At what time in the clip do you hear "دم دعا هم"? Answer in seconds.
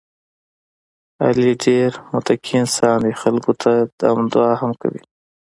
3.99-4.71